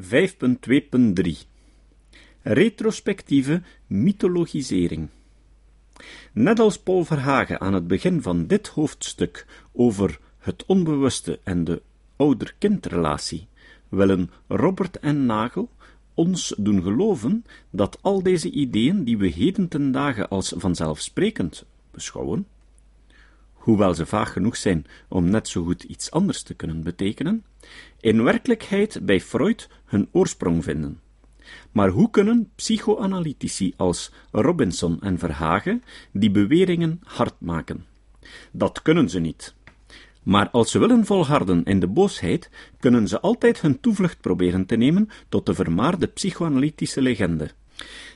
[0.00, 1.44] 5.2.3
[2.42, 5.08] Retrospectieve mythologisering.
[6.32, 11.82] Net als Paul Verhagen aan het begin van dit hoofdstuk over het onbewuste en de
[12.16, 13.46] ouder-kindrelatie,
[13.88, 15.70] willen Robert en Nagel
[16.14, 22.46] ons doen geloven dat al deze ideeën die we heden ten dagen als vanzelfsprekend beschouwen,
[23.62, 27.44] hoewel ze vaag genoeg zijn om net zo goed iets anders te kunnen betekenen,
[28.00, 31.00] in werkelijkheid bij Freud hun oorsprong vinden.
[31.72, 37.84] Maar hoe kunnen psychoanalytici als Robinson en Verhagen die beweringen hard maken?
[38.50, 39.54] Dat kunnen ze niet.
[40.22, 42.50] Maar als ze willen volharden in de boosheid,
[42.80, 47.50] kunnen ze altijd hun toevlucht proberen te nemen tot de vermaarde psychoanalytische legende.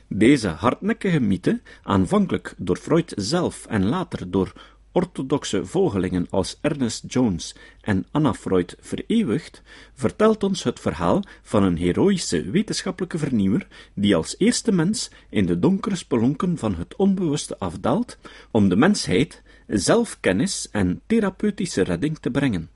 [0.08, 4.52] Deze hardnekkige mythe, aanvankelijk door Freud zelf en later door
[4.96, 9.62] orthodoxe volgelingen als Ernest Jones en Anna Freud vereeuwigt,
[9.94, 15.58] vertelt ons het verhaal van een heroïsche wetenschappelijke vernieuwer die als eerste mens in de
[15.58, 18.18] donkere spelonken van het onbewuste afdaalt
[18.50, 22.75] om de mensheid zelfkennis en therapeutische redding te brengen.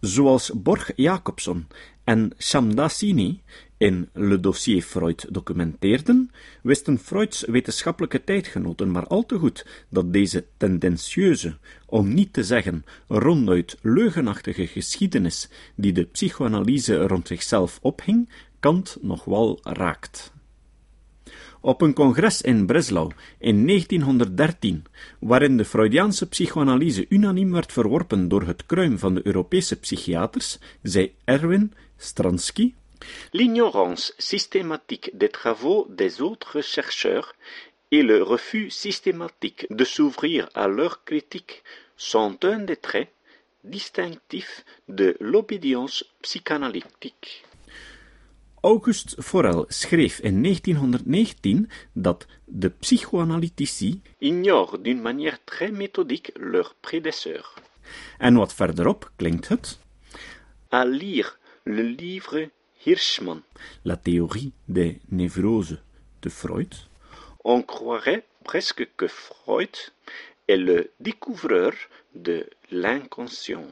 [0.00, 1.66] Zoals Borg Jacobson
[2.04, 3.42] en Shamdasini
[3.76, 6.30] in Le Dossier Freud documenteerden,
[6.62, 11.56] wisten Freuds wetenschappelijke tijdgenoten maar al te goed dat deze tendentieuze,
[11.86, 19.24] om niet te zeggen ronduit leugenachtige geschiedenis die de psychoanalyse rond zichzelf ophing, Kant nog
[19.24, 20.32] wel raakt.
[21.66, 24.84] Op een congres in Breslau in 1913,
[25.18, 31.14] waarin de Freudiaanse psychoanalyse unaniem werd verworpen door het kruim van de Europese psychiaters, zei
[31.24, 32.74] Erwin Stransky
[33.30, 37.34] L'ignorance systématique des travaux des autres chercheurs
[37.88, 41.62] et le refus systématique de s'ouvrir à leurs critiques
[41.96, 43.08] sont un des traits
[43.64, 47.44] distinctifs de l'obédience psychanalytique.
[48.60, 57.54] August Forel schreef in 1919 dat de psychoanalytici ignorent d'une manière très méthodique leurs prédécesseurs.
[58.18, 59.78] En wat verderop klinkt het?
[60.68, 62.50] À lire le livre
[62.84, 63.42] Hirschman,
[63.82, 65.78] La théorie des névroses
[66.20, 66.74] de Freud.
[67.44, 69.76] On croirait presque que Freud
[70.48, 71.72] est le découvreur
[72.14, 73.66] de l'inconscient.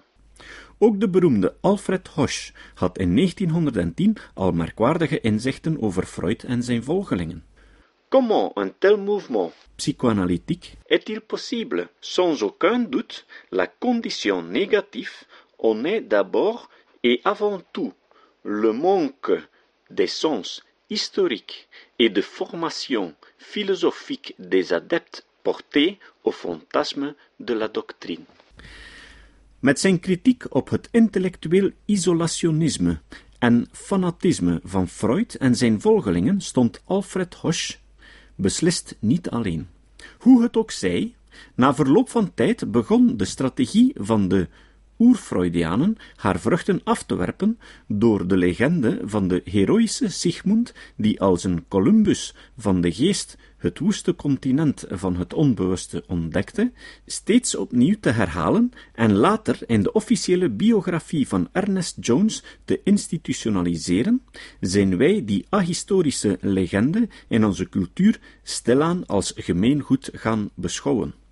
[0.78, 6.82] Ook de beroemde Alfred Hosch had in 1910 al merkwaardige inzichten over Freud en zijn
[6.82, 7.44] volgelingen.
[8.08, 15.26] Comment un tel mouvement psychanalytique est-il possible Sans aucun doute, la condition négative
[15.56, 16.68] en est d'abord
[17.00, 17.92] et avant tout
[18.42, 19.48] le manque
[19.90, 21.68] des sens historiques
[21.98, 28.24] et de formation philosophique des adeptes portés au fantasme de la doctrine.
[29.64, 33.00] Met zijn kritiek op het intellectueel isolationisme
[33.38, 37.76] en fanatisme van Freud en zijn volgelingen stond Alfred Hosch
[38.34, 39.68] beslist niet alleen.
[40.18, 41.14] Hoe het ook zij,
[41.54, 44.48] na verloop van tijd begon de strategie van de
[44.98, 51.44] oerfreudianen haar vruchten af te werpen door de legende van de heroïsche Sigmund, die als
[51.44, 56.72] een Columbus van de geest het woeste continent van het onbewuste ontdekte,
[57.06, 64.22] steeds opnieuw te herhalen en later in de officiële biografie van Ernest Jones te institutionaliseren,
[64.60, 71.23] zijn wij die ahistorische legende in onze cultuur stilaan als gemeengoed gaan beschouwen.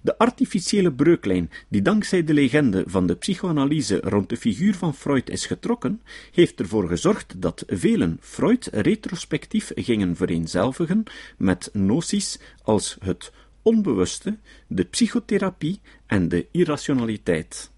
[0.00, 5.30] De artificiële breuklijn, die dankzij de legende van de psychoanalyse rond de figuur van Freud
[5.30, 6.02] is getrokken,
[6.32, 11.02] heeft ervoor gezorgd dat velen Freud retrospectief gingen vereenzelvigen
[11.36, 17.70] met noties als het onbewuste, de psychotherapie en de irrationaliteit.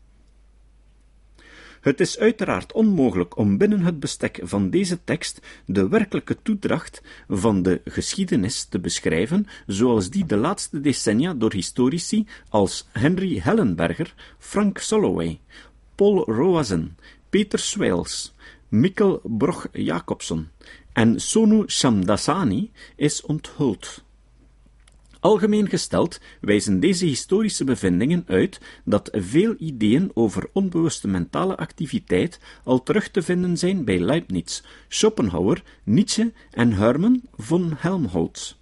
[1.80, 7.62] Het is uiteraard onmogelijk om binnen het bestek van deze tekst de werkelijke toedracht van
[7.62, 14.78] de geschiedenis te beschrijven, zoals die de laatste decennia door historici als Henry Hellenberger, Frank
[14.78, 15.40] Soloway,
[15.94, 16.96] Paul Roazen,
[17.30, 18.34] Peter Swales,
[18.68, 20.48] Mikkel Broch-Jacobson
[20.92, 24.02] en Sonu Shamdasani is onthuld.
[25.20, 32.82] Algemeen gesteld wijzen deze historische bevindingen uit dat veel ideeën over onbewuste mentale activiteit al
[32.82, 38.54] terug te vinden zijn bij Leibniz, Schopenhauer, Nietzsche en Hermann von Helmholtz.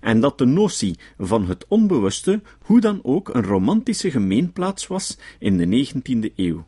[0.00, 5.56] En dat de notie van het onbewuste hoe dan ook een romantische gemeenplaats was in
[5.56, 6.66] de 19e eeuw.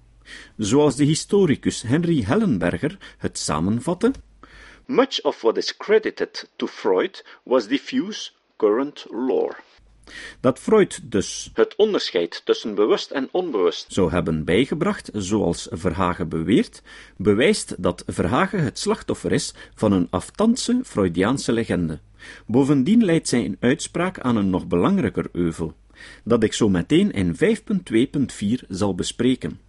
[0.56, 4.12] Zoals de historicus Henry Hellenberger het samenvatte.
[4.84, 9.56] Much of what is credited to Freud was diffuse current lore.
[10.40, 16.82] Dat Freud dus het onderscheid tussen bewust en onbewust zou hebben bijgebracht, zoals Verhagen beweert,
[17.16, 21.98] bewijst dat Verhagen het slachtoffer is van een aftandse Freudiaanse legende.
[22.46, 25.74] Bovendien leidt zijn uitspraak aan een nog belangrijker euvel,
[26.24, 29.60] dat ik zo meteen in 5.2.4 zal bespreken.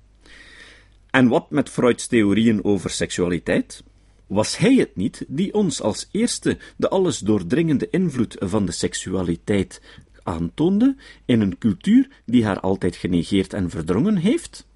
[1.10, 3.83] En wat met Freuds theorieën over seksualiteit?
[4.28, 9.82] Was hij het niet die ons als eerste de alles doordringende invloed van de seksualiteit
[10.24, 10.96] aantoonde
[11.26, 14.68] in een cultuur die haar altijd genegeerd en verdrongen heeft?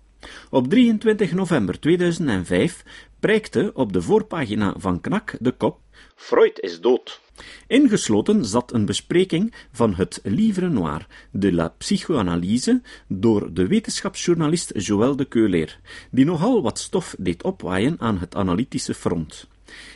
[0.50, 2.84] Op 23 november 2005
[3.20, 5.80] prijkte op de voorpagina van Knak de kop
[6.16, 7.22] Freud is dood.
[7.68, 15.16] Ingesloten zat een bespreking van het Livre Noir de la psychoanalyse door de wetenschapsjournalist Joël
[15.16, 15.80] de Keuler,
[16.12, 19.48] die nogal wat stof deed opwaaien aan het analytische front.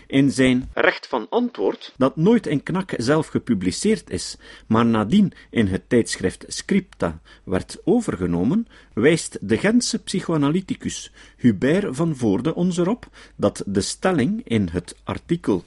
[0.07, 4.37] In zijn recht van antwoord, dat nooit in Knak zelf gepubliceerd is,
[4.67, 12.55] maar nadien in het tijdschrift Scripta werd overgenomen, wijst de Gentse psychoanalyticus Hubert van Voorde
[12.55, 15.63] ons erop dat de stelling in het artikel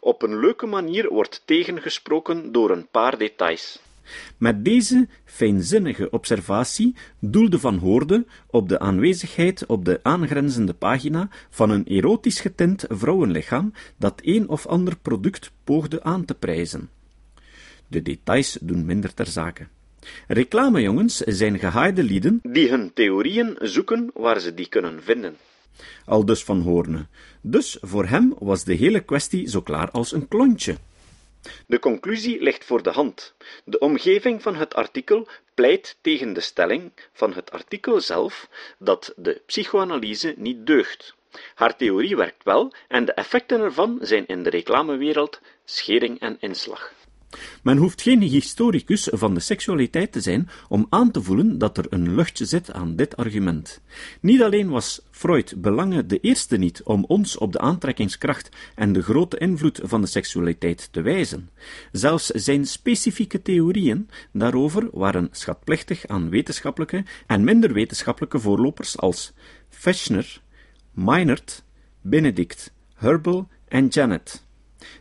[0.00, 3.84] op een leuke manier wordt tegengesproken door een paar details.
[4.36, 11.70] Met deze fijnzinnige observatie doelde Van Hoorde op de aanwezigheid op de aangrenzende pagina van
[11.70, 16.90] een erotisch getint vrouwenlichaam dat een of ander product poogde aan te prijzen.
[17.88, 19.66] De details doen minder ter zake.
[20.26, 25.36] Reclamejongens zijn gehaaide lieden die hun theorieën zoeken waar ze die kunnen vinden.
[26.04, 27.06] Aldus Van Hoorne.
[27.40, 30.76] Dus voor hem was de hele kwestie zo klaar als een klontje.
[31.66, 33.34] De conclusie ligt voor de hand.
[33.64, 39.42] De omgeving van het artikel pleit tegen de stelling van het artikel zelf dat de
[39.46, 41.14] psychoanalyse niet deugt.
[41.54, 46.95] Haar theorie werkt wel en de effecten ervan zijn in de reclamewereld schering en inslag.
[47.62, 51.86] Men hoeft geen historicus van de seksualiteit te zijn om aan te voelen dat er
[51.88, 53.80] een luchtje zit aan dit argument.
[54.20, 59.02] Niet alleen was Freud belange de eerste niet om ons op de aantrekkingskracht en de
[59.02, 61.50] grote invloed van de seksualiteit te wijzen.
[61.92, 69.32] Zelfs zijn specifieke theorieën daarover waren schatplichtig aan wetenschappelijke en minder wetenschappelijke voorlopers als
[69.68, 70.40] Fechner,
[70.90, 71.64] Meinert,
[72.00, 74.45] Benedict, Herbel en Janet.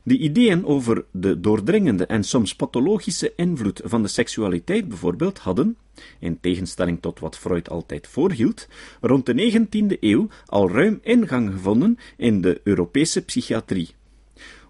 [0.04, 5.78] De ideeën over de doordringende en soms pathologische invloed van de seksualiteit bijvoorbeeld hadden,
[6.20, 8.68] in tegenstelling tot wat Freud altijd voorhield,
[9.02, 13.90] rond de 19e eeuw al ruim ingang gevonden in de Europese psychiatrie.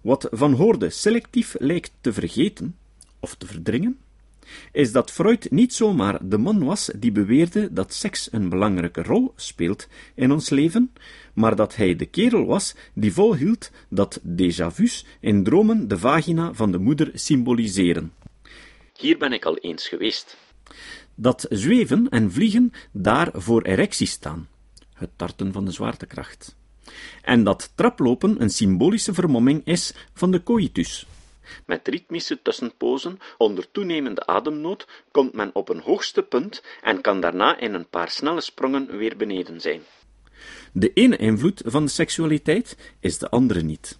[0.02, 2.76] Wat Van Hoorde selectief lijkt te vergeten,
[3.20, 3.98] of te verdringen,
[4.72, 9.32] is dat Freud niet zomaar de man was die beweerde dat seks een belangrijke rol
[9.36, 10.92] speelt in ons leven,
[11.32, 16.52] maar dat hij de kerel was die volhield dat déjà vu's in dromen de vagina
[16.52, 18.12] van de moeder symboliseren.
[18.98, 20.36] Hier ben ik al eens geweest.
[21.14, 24.48] Dat zweven en vliegen daar voor erectie staan,
[24.92, 26.56] het tarten van de zwaartekracht.
[27.22, 31.06] En dat traplopen een symbolische vermomming is van de coitus.
[31.66, 37.58] Met ritmische tussenpozen onder toenemende ademnood komt men op een hoogste punt en kan daarna
[37.58, 39.80] in een paar snelle sprongen weer beneden zijn.
[40.72, 43.98] De ene invloed van de seksualiteit is de andere niet.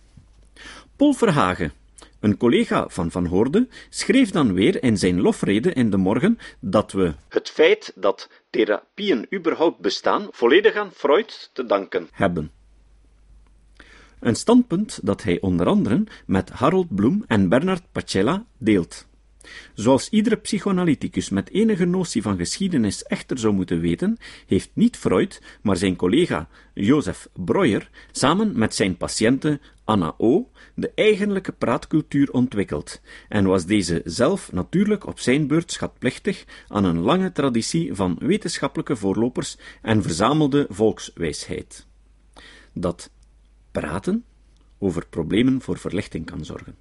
[0.96, 1.72] Paul Verhagen,
[2.20, 6.92] een collega van Van Hoorde, schreef dan weer in zijn lofrede in de morgen dat
[6.92, 12.50] we het feit dat therapieën überhaupt bestaan volledig aan Freud te danken hebben.
[14.26, 19.06] Een standpunt dat hij onder andere met Harold Bloem en Bernard Pacella deelt.
[19.74, 24.16] Zoals iedere psychoanalyticus met enige notie van geschiedenis echter zou moeten weten,
[24.46, 30.50] heeft niet Freud, maar zijn collega Joseph Breuer samen met zijn patiënte Anna O.
[30.74, 37.00] de eigenlijke praatcultuur ontwikkeld, en was deze zelf natuurlijk op zijn beurt schatplichtig aan een
[37.00, 41.86] lange traditie van wetenschappelijke voorlopers en verzamelde volkswijsheid.
[42.72, 43.10] Dat
[43.80, 44.24] praten
[44.78, 46.74] over problemen voor verlichting kan zorgen.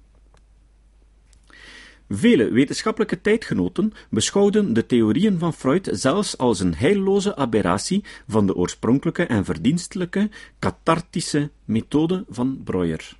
[2.08, 8.54] Vele wetenschappelijke tijdgenoten beschouwden de theorieën van Freud zelfs als een heilloze aberratie van de
[8.54, 13.16] oorspronkelijke en verdienstelijke cathartische methode van Breuer.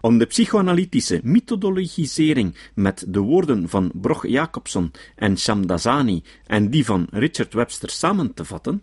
[0.00, 7.06] Om de psychoanalytische methodologisering met de woorden van Broch Jacobson en Shamdasani en die van
[7.10, 8.82] Richard Webster samen te vatten,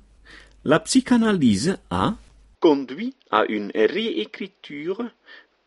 [0.62, 2.18] La psychanalyse a
[2.62, 5.04] conduit à une réécriture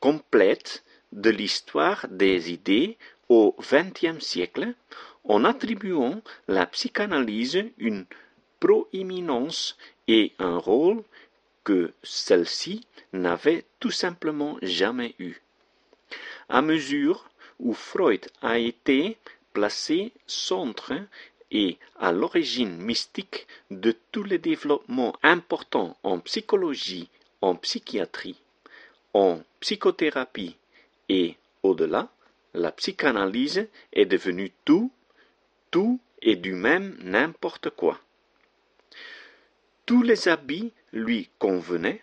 [0.00, 2.96] complète de l'histoire des idées
[3.28, 4.74] au XXe siècle
[5.24, 8.06] en attribuant la psychanalyse une
[8.60, 9.76] proéminence
[10.08, 11.02] et un rôle
[11.64, 15.40] que celle-ci n'avait tout simplement jamais eu.
[16.48, 19.16] À mesure où Freud a été
[19.52, 20.92] placé centre
[21.50, 27.08] et à l'origine mystique de tous les développements importants en psychologie,
[27.40, 28.40] en psychiatrie,
[29.12, 30.56] en psychothérapie
[31.08, 32.08] et au-delà,
[32.54, 34.90] la psychanalyse est devenue tout,
[35.70, 38.00] tout et du même n'importe quoi.
[39.86, 42.02] Tous les habits lui convenaient,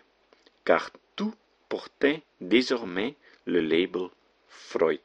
[0.64, 1.34] car tout
[1.68, 4.08] portait désormais le label
[4.46, 5.00] Freud.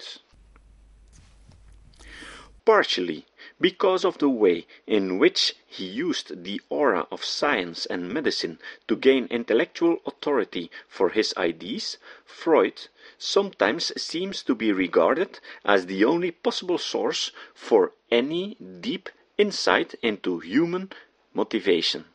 [2.66, 3.26] Partially
[3.60, 8.96] because of the way in which he used the aura of science and medicine to
[8.96, 12.88] gain intellectual authority for his ideas, Freud
[13.18, 19.10] sometimes seems to be regarded as the only possible source for any deep
[19.40, 20.92] insight into human
[21.34, 22.06] motivation.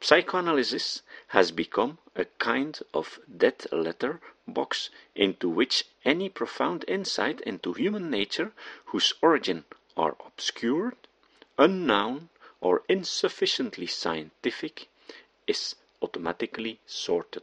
[0.00, 7.72] Psychoanalysis has become a kind of dead letter box into which any profound insight into
[7.72, 8.52] human nature
[8.86, 9.64] whose origin
[9.96, 10.96] are obscured,
[11.58, 12.28] unknown,
[12.60, 14.88] or insufficiently scientific
[15.46, 17.42] is automatically sorted.